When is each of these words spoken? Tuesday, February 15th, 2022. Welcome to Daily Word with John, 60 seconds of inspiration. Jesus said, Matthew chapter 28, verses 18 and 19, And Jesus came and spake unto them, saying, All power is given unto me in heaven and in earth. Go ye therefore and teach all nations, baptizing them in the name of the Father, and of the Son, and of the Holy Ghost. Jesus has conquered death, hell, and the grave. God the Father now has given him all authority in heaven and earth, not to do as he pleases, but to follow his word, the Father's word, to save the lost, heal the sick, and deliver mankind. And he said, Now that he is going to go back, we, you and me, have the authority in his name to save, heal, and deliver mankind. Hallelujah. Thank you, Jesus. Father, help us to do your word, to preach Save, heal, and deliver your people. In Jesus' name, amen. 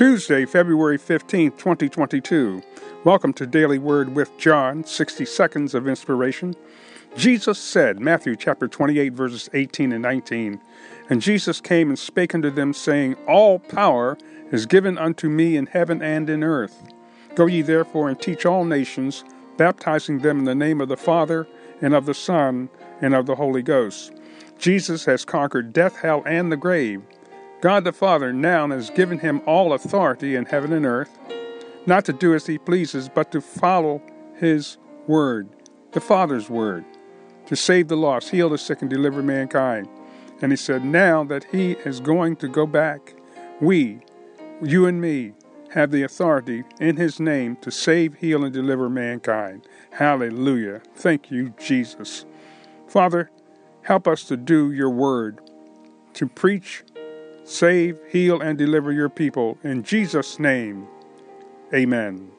Tuesday, 0.00 0.46
February 0.46 0.96
15th, 0.98 1.58
2022. 1.58 2.62
Welcome 3.04 3.34
to 3.34 3.46
Daily 3.46 3.78
Word 3.78 4.16
with 4.16 4.34
John, 4.38 4.82
60 4.82 5.26
seconds 5.26 5.74
of 5.74 5.86
inspiration. 5.86 6.54
Jesus 7.18 7.58
said, 7.58 8.00
Matthew 8.00 8.34
chapter 8.34 8.66
28, 8.66 9.12
verses 9.12 9.50
18 9.52 9.92
and 9.92 10.00
19, 10.00 10.58
And 11.10 11.20
Jesus 11.20 11.60
came 11.60 11.90
and 11.90 11.98
spake 11.98 12.34
unto 12.34 12.48
them, 12.48 12.72
saying, 12.72 13.16
All 13.28 13.58
power 13.58 14.16
is 14.50 14.64
given 14.64 14.96
unto 14.96 15.28
me 15.28 15.58
in 15.58 15.66
heaven 15.66 16.00
and 16.00 16.30
in 16.30 16.42
earth. 16.42 16.82
Go 17.34 17.44
ye 17.44 17.60
therefore 17.60 18.08
and 18.08 18.18
teach 18.18 18.46
all 18.46 18.64
nations, 18.64 19.22
baptizing 19.58 20.20
them 20.20 20.38
in 20.38 20.44
the 20.46 20.54
name 20.54 20.80
of 20.80 20.88
the 20.88 20.96
Father, 20.96 21.46
and 21.82 21.92
of 21.92 22.06
the 22.06 22.14
Son, 22.14 22.70
and 23.02 23.14
of 23.14 23.26
the 23.26 23.36
Holy 23.36 23.60
Ghost. 23.60 24.12
Jesus 24.58 25.04
has 25.04 25.26
conquered 25.26 25.74
death, 25.74 25.96
hell, 25.96 26.22
and 26.24 26.50
the 26.50 26.56
grave. 26.56 27.02
God 27.60 27.84
the 27.84 27.92
Father 27.92 28.32
now 28.32 28.68
has 28.68 28.88
given 28.88 29.18
him 29.18 29.42
all 29.46 29.74
authority 29.74 30.34
in 30.34 30.46
heaven 30.46 30.72
and 30.72 30.86
earth, 30.86 31.18
not 31.86 32.06
to 32.06 32.12
do 32.12 32.34
as 32.34 32.46
he 32.46 32.56
pleases, 32.56 33.08
but 33.08 33.30
to 33.32 33.40
follow 33.40 34.02
his 34.36 34.78
word, 35.06 35.48
the 35.92 36.00
Father's 36.00 36.48
word, 36.48 36.84
to 37.46 37.56
save 37.56 37.88
the 37.88 37.96
lost, 37.96 38.30
heal 38.30 38.48
the 38.48 38.56
sick, 38.56 38.80
and 38.80 38.88
deliver 38.88 39.22
mankind. 39.22 39.88
And 40.40 40.52
he 40.52 40.56
said, 40.56 40.84
Now 40.84 41.22
that 41.24 41.44
he 41.44 41.72
is 41.72 42.00
going 42.00 42.36
to 42.36 42.48
go 42.48 42.66
back, 42.66 43.14
we, 43.60 44.00
you 44.62 44.86
and 44.86 45.00
me, 45.00 45.34
have 45.72 45.90
the 45.90 46.02
authority 46.02 46.64
in 46.80 46.96
his 46.96 47.20
name 47.20 47.56
to 47.56 47.70
save, 47.70 48.14
heal, 48.14 48.42
and 48.42 48.52
deliver 48.52 48.88
mankind. 48.88 49.68
Hallelujah. 49.92 50.80
Thank 50.96 51.30
you, 51.30 51.54
Jesus. 51.58 52.24
Father, 52.88 53.30
help 53.82 54.08
us 54.08 54.24
to 54.24 54.36
do 54.36 54.72
your 54.72 54.90
word, 54.90 55.40
to 56.14 56.26
preach 56.26 56.82
Save, 57.50 57.98
heal, 58.08 58.40
and 58.40 58.56
deliver 58.56 58.92
your 58.92 59.08
people. 59.08 59.58
In 59.64 59.82
Jesus' 59.82 60.38
name, 60.38 60.86
amen. 61.74 62.30